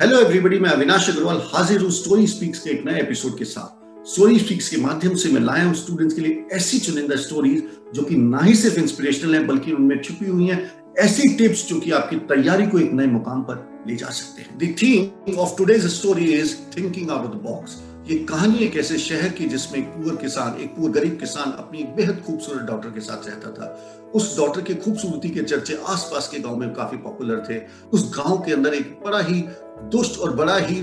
[0.00, 4.06] Hello everybody मैं अविनाश अग्रवाल हाजिर हूँ स्टोरी स्पीक्स के एक नए एपिसोड के साथ।
[4.08, 7.62] स्टोरी स्पीक्स के माध्यम से मैं लाया हूँ स्टूडेंट्स के लिए ऐसी चुनिंदा स्टोरीज
[7.94, 10.60] जो कि ना ही सिर्फ़ इंस्पिरेशनल है, बल्कि उनमें छुपी हुई हैं।
[10.98, 14.58] ऐसी टिप्स जो कि आपकी तैयारी को एक नए मुकाम पर ले जा सकते हैं।
[14.58, 17.76] The theme of today's story is thinking out of the box
[18.10, 21.82] ये कहानी एक ऐसे शहर की जिसमें एक पुअर किसान, एक पुअर गरीब किसान अपनी
[21.82, 23.66] बेहद खूबसूरत डॉटर के साथ रहता था।
[24.14, 27.58] उस डॉटर की खूबसूरती के चर्चे आसपास के गाँव में काफ़ी पॉपुलर थे।
[27.92, 29.44] उस गाँव के अंदर एक बड़ा ही
[29.82, 30.80] दुष्ट और बड़ा ही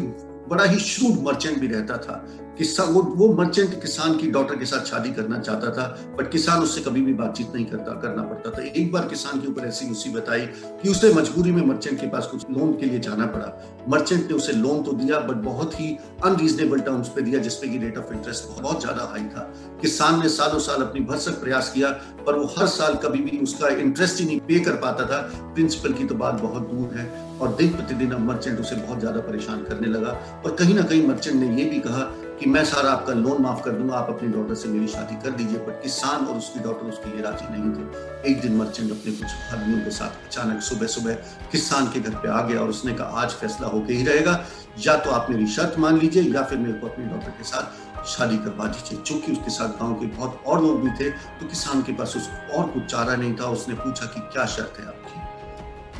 [0.49, 2.25] बड़ा ही श्रूड मर्चेंट भी रहता था
[2.57, 5.85] किसान वो वो मर्चेंट किसान की डॉटर के साथ शादी करना चाहता था
[6.17, 9.47] बट किसान उससे कभी भी बातचीत नहीं करता, करना पड़ता था। एक बार किसान के
[9.47, 10.45] ऊपर ऐसी मुसीबत आई
[10.81, 13.51] कि उसे मजबूरी में मर्चेंट के पास कुछ लोन के लिए जाना पड़ा।
[13.89, 17.77] मर्चेंट ने उसे लोन तो दिया बट बहुत ही अनरीजनेबल टर्म्स पे दिया, जिसपे की
[17.77, 21.89] रेट ऑफ़ इंटरेस्ट बहुत ज़्यादा हाई था। किसान ने सालों साल अपनी भरसक प्रयास किया,
[22.25, 25.21] पर वो हर साल कभी भी उसका इंटरेस्ट ही नहीं पे कर पाता था।
[25.53, 27.05] प्रिंसिपल की तो बात बहुत दूर है।
[27.41, 30.09] और दिन प्रतिदिन अब मर्चेंट उसे बहुत ज़्यादा परेशान करने लगा।
[30.45, 32.03] और कहीं ना कहीं मर्चेंट ने ये भी कहा
[32.39, 35.31] कि मैं सारा आपका लोन माफ़ कर दूँगा, आप अपनी डॉटर से मेरी शादी कर
[35.31, 39.11] दीजिए। बट किसान और उसकी डॉटर उसके लिए राज़ी नहीं थे। एक दिन मर्चेंट अपने
[39.11, 41.13] कुछ आदमियों के साथ अचानक सुबह सुबह
[41.51, 44.43] किसान के घर पे आ गया और उसने कहा, आज फैसला होके ही रहेगा।
[44.79, 48.05] या तो आप मेरी शर्त मान लीजिए या फिर मेरे को अपनी डॉटर के साथ
[48.07, 51.81] शादी करवा दीजिए। चूँकि उसके साथ गाँव के बहुत और लोग भी थे तो किसान
[51.81, 55.24] के पास उसको और कुछ चारा नहीं था। उसने पूछा कि क्या शर्त है आपकी?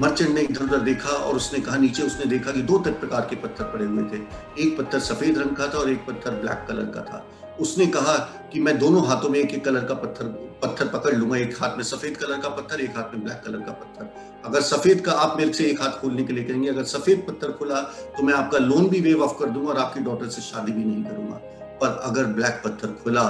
[0.01, 3.35] मर्चेंट ने इधर उधर देखा और उसने कहा, नीचे उसने देखा कि दो प्रकार के
[3.35, 4.17] पत्थर पड़े हुए थे।
[4.63, 7.25] एक पत्थर सफ़ेद रंग का था और एक पत्थर ब्लैक कलर का था।
[7.59, 8.16] उसने कहा
[8.53, 10.25] कि मैं दोनों हाथों में एक एक कलर का पत्थर
[10.61, 13.59] पत्थर पकड़ लूँगा। एक हाथ में सफ़ेद कलर का पत्थर, एक हाथ में ब्लैक कलर
[13.59, 14.13] का पत्थर।
[14.45, 17.51] अगर सफ़ेद का आप मेरे से एक हाथ खोलने के लिए कहेंगे, अगर सफ़ेद पत्थर
[17.51, 17.81] खुला
[18.17, 20.83] तो मैं आपका लोन भी वेव ऑफ़ कर दूँगा और आपकी डॉटर से शादी भी
[20.83, 21.35] नहीं करूँगा।
[21.81, 23.23] पर अगर ब्लैक पत्थर खुला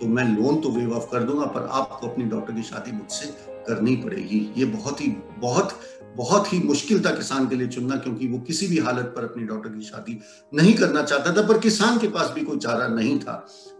[0.00, 3.26] तो मैं लोन तो वेव ऑफ़ कर दूँगा, पर आपको अपनी डॉटर की शादी मुझसे
[3.68, 5.78] करनी पड़ेगी। ये बहुत ही, बहुत
[6.16, 9.44] बहुत ही मुश्किल था किसान के लिए चुनना क्योंकि वो किसी भी हालत पर अपनी
[9.44, 10.18] डॉटर की शादी
[10.54, 13.34] नहीं करना चाहता था, पर किसान के पास भी कोई चारा नहीं था।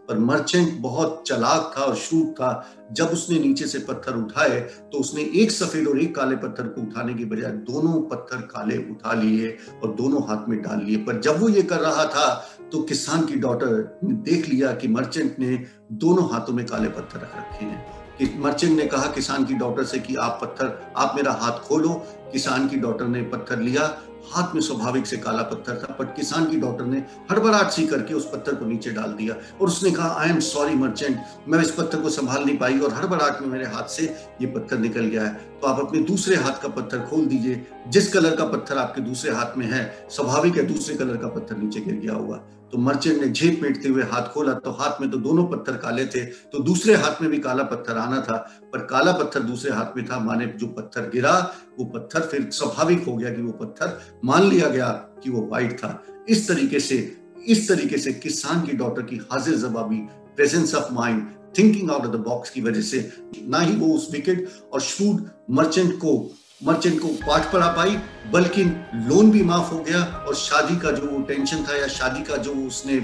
[0.08, 2.50] पर मर्चेंट बहुत चलाक था और शूट था।
[2.92, 4.60] जब उसने नीचे से पत्थर उठाए
[4.92, 8.76] तो उसने एक सफ़ेद और एक काले पत्थर को उठाने के बजाय दोनों पत्थर काले
[8.90, 12.34] उठा लिए और दोनों हाथ में डाल लिए। पर जब वो ये कर रहा था
[12.72, 17.18] तो किसान की डॉटर ने देख लिया कि मर्चेंट ने दोनों हाथों में काले पत्थर
[17.18, 21.32] रख रखे हैं। मर्चेंट ने कहा किसान की डॉटर से कि आप पत्थर, आप मेरा
[21.32, 21.94] हाथ खोलो।
[22.32, 23.82] किसान की डॉटर ने पत्थर लिया।
[24.32, 26.98] हाथ में स्वाभाविक से काला पत्थर था बट किसान की डॉटर ने
[27.30, 30.74] हड़बड़ाहट सी करके उस पत्थर को नीचे डाल दिया। और उसने कहा आई एम सॉरी
[30.74, 34.04] मर्चेंट मैं इस पत्थर को संभाल नहीं पाई और हड़बड़ाहट में मेरे हाथ से
[34.40, 38.12] ये पत्थर निकल गया है। तो आप अपने दूसरे हाथ का पत्थर खोल दीजिए। जिस
[38.12, 41.80] कलर का पत्थर आपके दूसरे हाथ में है, स्वाभाविक है, दूसरे कलर का पत्थर नीचे
[41.80, 42.40] गिर गया हुआ
[42.72, 46.04] तो मर्चेंट ने झेप मेटते हुए हाथ खोला तो हाथ में तो दोनों पत्थर काले
[46.06, 48.36] थे तो दूसरे हाथ में भी काला पत्थर आना था,
[48.72, 51.32] पर काला पत्थर दूसरे हाथ में था, माने जो पत्थर गिरा,
[51.78, 54.88] वो पत्थर फिर स्वाभाविक हो गया कि वो पत्थर मान लिया गया
[55.22, 56.96] कि वो व्हाइट था। इस तरीके से,
[57.46, 60.00] इस तरीके से किसान की डॉटर की हाजिर जवाबी
[60.36, 61.26] presence of mind
[61.58, 63.10] thinking out of the box की वजह से,
[63.42, 66.12] ना ही वो उस विकेट और शूड मर्चेंट को
[66.60, 67.96] मर्चेंट को पाठ पढ़ा पाई
[68.30, 68.64] बल्कि
[69.08, 72.54] लोन भी माफ़ हो गया और शादी का जो टेंशन था या शादी का जो
[72.66, 73.00] उसने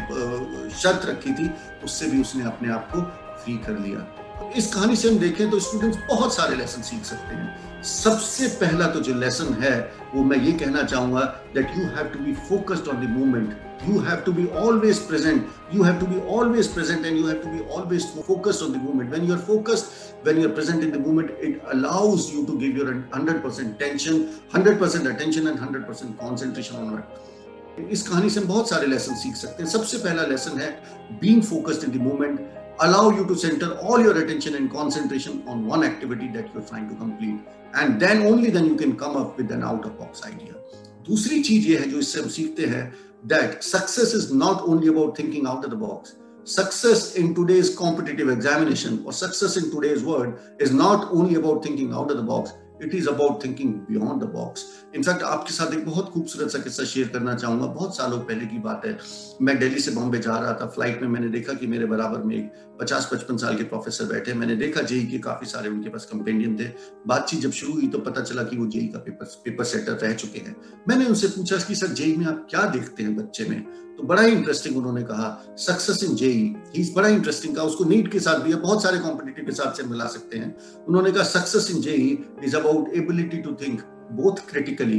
[0.76, 1.50] शर्त रखी थी,
[1.84, 3.02] उससे भी उसने अपने आप को
[3.36, 4.06] फ्री कर लिया।
[4.56, 8.86] इस कहानी से हम देखें तो स्टूडेंट्स बहुत सारे लेसन सीख सकते हैं सबसे पहला
[8.94, 9.76] तो जो लेसन है
[10.14, 11.20] वो मैं ये कहना चाहूँगा
[11.54, 15.48] that you have to be focused on the movement you have to be always present
[15.70, 18.78] you have to be always present and you have to be always focused on the
[18.78, 22.76] movement when you're focused when you're present in the movement it allows you to give
[22.76, 27.22] your 100% tension 100% attention and 100% concentration on it
[27.90, 30.68] इस कहानी से हम बहुत सारे lesson सीख सकते हैं सबसे पहला लेसन है
[31.20, 32.38] being focused in the moment
[32.81, 36.87] allow you to center all your attention and concentration on one activity that you're trying
[36.89, 37.39] to complete
[37.73, 40.55] and then only then you can come up with an out of box idea
[41.09, 42.83] दूसरी चीज ये है जो इससे हम सीखते हैं
[43.27, 48.29] that success is not only about thinking out of the box success in today's competitive
[48.29, 50.33] examination or success in today's world
[50.67, 54.24] is not only about thinking out of the box It is about thinking beyond the
[54.24, 54.64] box
[54.94, 58.58] in fact आपके साथ एक बहुत खूबसूरत सा किस्सा share करना चाहूँगा। बहुत सालों पहले की
[58.58, 58.98] बात है।
[59.42, 62.36] मैं दिल्ली से बॉम्बे जा रहा था। फ़्लाइट में मैंने देखा कि मेरे बराबर में
[62.36, 66.04] एक पचास पचपन साल के प्रोफेसर बैठे मैंने देखा जेई के काफ़ी सारे उनके पास
[66.04, 66.68] कंपेनियन थे।
[67.06, 70.12] बातचीत जब शुरू हुई तो पता चला कि वो जेई का पेपर पेपर सेटर रह
[70.12, 70.56] चुके हैं।
[70.88, 73.84] मैंने उनसे पूछा कि, सर, जेई में आप क्या देखते हैं बच्चे में?
[73.96, 78.12] तो बड़ा ही इंटरेस्टिंग उन्होंने कहा सक्सेस इन जेई। ही बड़ा इंटरेस्टिंग कहा। उसको नीट
[78.12, 80.56] के साथ भी बहुत सारे कॉम्पिटेटिव के साथ से मिला सकते हैं।
[80.88, 83.80] उन्होंने कहा success in JEE is about ability to think
[84.12, 84.98] both critically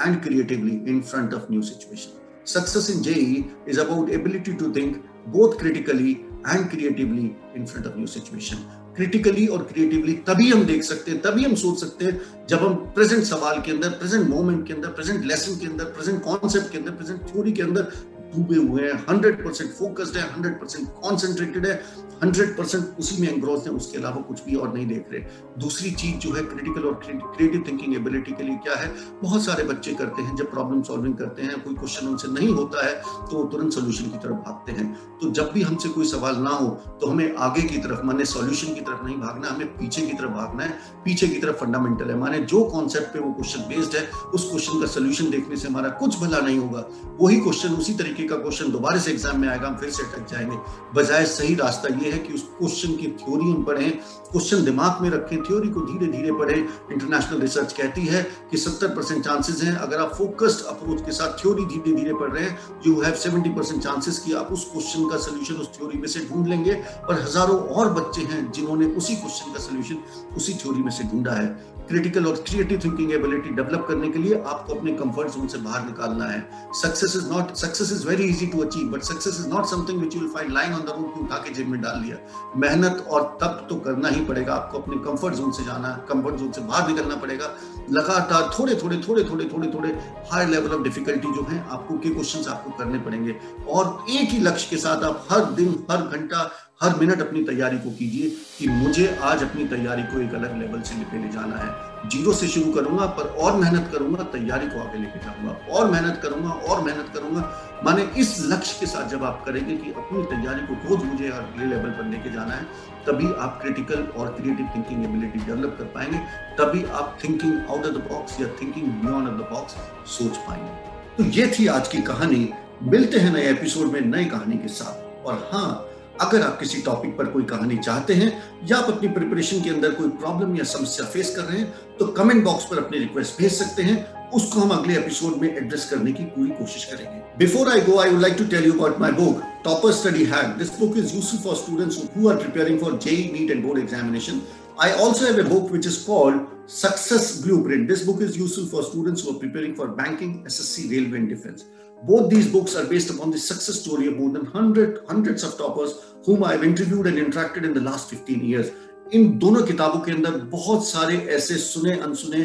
[0.00, 2.20] and creatively in front of new situation
[2.52, 6.10] success in JEE is about ability to think both critically
[6.48, 11.20] and creatively in front of new situation critically और creatively तभी हम देख सकते हैं,
[11.20, 14.88] तभी हम सोच सकते हैं जब हम प्रेजेंट सवाल के अंदर प्रेजेंट मोमेंट के अंदर
[14.88, 17.90] प्रेजेंट लेसन के अंदर प्रेजेंट कॉन्सेप्ट के अंदर प्रेजेंट थ्योरी के अंदर
[18.36, 21.82] डूबे हुए हैं हंड्रेड परसेंट फोकस्ड है हंड्रेड परसेंट कॉन्सेंट्रेटेड है
[22.22, 25.20] हंड्रेड परसेंट उसी में एंग्रोज है, उसके अलावा कुछ भी और नहीं देख रहे।
[25.58, 28.92] दूसरी चीज़ जो है क्रिटिकल और क्रिएटिव थिंकिंग एबिलिटी के लिए क्या है?
[29.22, 32.86] बहुत सारे बच्चे करते हैं, जब प्रॉब्लम सॉल्विंग करते हैं, कोई क्वेश्चन उनसे नहीं होता
[32.86, 36.36] है तो वो तुरंत सोल्यूशन की तरफ़ भागते हैं। तो जब भी हमसे कोई सवाल
[36.38, 36.68] ना हो
[37.00, 40.30] तो हमें आगे की तरफ़, माने सॉल्यूशन की तरफ़ नहीं भागना, हमें पीछे की तरफ़
[40.32, 44.08] भागना है। पीछे की तरफ़ फंडामेंटल है, माने जो कॉन्सेप्ट पे वो क्वेश्चन बेस्ड है,
[44.34, 46.86] उस क्वेश्चन का सोल्यूशन देखने से हमारा कुछ भला नहीं होगा।
[47.20, 50.30] वही क्वेश्चन उसी तरीके का क्वेश्चन दोबारा से एग्ज़ाम में आएगा, हम फिर से अटक
[50.30, 50.56] जाएँगे।
[50.94, 55.08] बजाय सही रास्ता ये है कि उस क्वेश्चन की थ्योरी हम पढ़ें क्वेश्चन दिमाग में
[55.10, 59.74] रखें थ्योरी को धीरे धीरे पढ़ें। इंटरनेशनल रिसर्च कहती है कि 70 परसेंट चांसेस हैं,
[59.76, 63.54] अगर आप फोकस्ड अप्रोच के साथ थ्योरी धीरे धीरे पढ़ रहे हैं यू हैव 70
[63.56, 66.74] परसेंट चांसेस कि आप उस क्वेश्चन का सोल्यूशन उस थ्योरी में से ढूंढ लेंगे।
[67.08, 71.32] और हज़ारों और बच्चे हैं जिन्होंने उसी क्वेश्चन का सोल्यूशन उसी थ्योरी में से ढूंढा
[71.32, 71.46] है।
[71.88, 75.84] क्रिटिकल और क्रिएटिव थिंकिंग एबिलिटी डेवलप करने के लिए आपको अपने कंफर्ट जोन से बाहर
[75.86, 79.66] निकालना है। Success is not success is very easy to achieve but success is not
[79.66, 82.16] something which you find lying on the road उठा के जेब में डाल लिया।
[82.56, 86.52] मेहनत और तब तो करना ही पड़ेगा, आपको अपने कंफर्ट जोन से जाना कंफर्ट जोन
[86.52, 87.54] से बाहर निकलना पड़ेगा।
[87.90, 89.88] लगातार थोड़े थोड़े थोड़े थोड़े थोड़े थोड़े
[90.32, 93.36] हाई लेवल ऑफ़ डिफिकल्टी जो है, आपको के क्वेश्चन आपको करने पड़ेंगे।
[93.68, 96.50] और एक ही लक्ष्य के साथ आप हर दिन, हर घंटा
[96.82, 100.80] हर मिनट अपनी तैयारी को कीजिए कि मुझे आज अपनी तैयारी को एक अलग लेवल
[100.80, 104.80] से लेके ले जाना है। ज़ीरो से शुरू करूँगा, पर और मेहनत करूँगा, तैयारी को
[104.80, 109.24] आगे लेके जाऊँगा। और मेहनत करूँगा, और मेहनत करूँगा। माने इस लक्ष्य के साथ जब
[109.24, 112.64] आप करेंगे कि अपनी तैयारी को रोज मुझे अगले लेवल पर लेके जाना है,
[113.06, 116.18] तभी आप क्रिटिकल और क्रिएटिव थिंकिंग एबिलिटी डेवलप कर पाएँगे।
[116.58, 119.76] तभी आप thinking out of the box या thinking beyond of the box
[120.18, 122.48] सोच पाएँगे। तो ये थी आज की कहानी।
[122.82, 125.86] मिलते हैं नए एपिसोड में नई कहानी के साथ। और हाँ
[126.20, 128.32] अगर आप किसी टॉपिक पर कोई कहानी चाहते हैं,
[128.70, 132.06] या आप अपनी प्रिपरेशन के अंदर कोई प्रॉब्लम या समस्या फेस कर रहे हैं तो
[132.12, 136.12] कमेंट बॉक्स पर अपनी रिक्वेस्ट भेज सकते हैं। उसको हम अगले एपिसोड में एड्रेस करने
[136.12, 139.12] की पूरी कोशिश करेंगे। Before I go I would like to tell you about my
[139.14, 143.30] book topper study hack this book is useful for students who are preparing for JEE
[143.32, 144.40] NEET and board examination
[144.76, 147.86] I also have a book which is called Success Blueprint.
[147.86, 151.66] This book is useful for students who are preparing for banking, SSC, railway, and defense.
[152.02, 155.56] Both these books are based upon the success story of more than 100, hundreds of
[155.56, 155.94] toppers
[156.24, 158.72] whom I have interviewed and interacted in the last 15 years.
[159.12, 162.40] इन दोनों किताबों के अंदर बहुत सारे ऐसे सुने अनसुने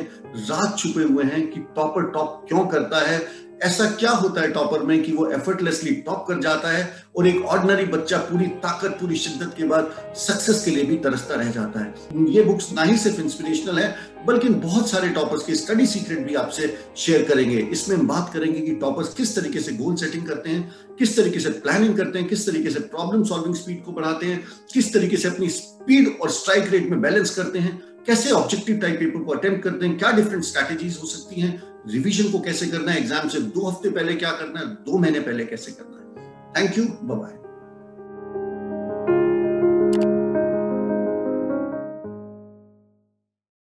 [0.50, 3.20] राज छुपे हुए हैं कि टॉपर टॉप क्यों करता है
[3.64, 7.46] ऐसा क्या होता है टॉपर में कि वो एफर्टलेसली टॉप कर जाता है और एक
[7.46, 11.80] ऑर्डनरी बच्चा पूरी ताकत, पूरी शिद्दत के बाद सक्सेस के लिए भी तरसता रह जाता
[11.80, 11.94] है?
[12.30, 13.96] ये बुक्स ना ही सिर्फ़ इंस्पिरेशनल है,
[14.26, 18.60] बल्कि बहुत सारे टॉपर्स के स्टडी सीक्रेट भी आपसे शेयर करेंगे। इसमें हम बात करेंगे
[18.60, 22.28] कि टॉपर्स किस तरीके से गोल सेटिंग करते हैं, किस तरीके से प्लानिंग करते हैं,
[22.28, 26.30] किस तरीके से प्रॉब्लम सॉल्विंग स्पीड को बढ़ाते हैं, किस तरीके से अपनी स्पीड और
[26.30, 30.12] स्ट्राइक रेट में बैलेंस करते हैं, कैसे ऑब्जेक्टिव टाइप पेपर को अटेम्प्ट करते हैं, क्या
[30.12, 32.98] डिफरेंट स्ट्रैटेजीज हो सकती हैं रिवीजन को कैसे करना है?
[32.98, 34.66] एग्ज़ाम से दो हफ़्ते पहले क्या करना है?
[34.66, 36.28] दो महीने पहले कैसे करना है?
[36.58, 37.49] Thank you bye